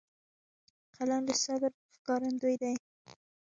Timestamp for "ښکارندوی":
1.95-2.55